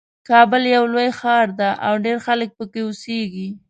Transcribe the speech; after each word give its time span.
کابل 0.29 0.61
یو 0.75 0.83
لوی 0.93 1.09
ښار 1.19 1.47
ده 1.59 1.69
او 1.87 1.93
ډېر 2.05 2.17
خلک 2.25 2.49
پکې 2.57 2.81
اوسیږي 2.85 3.47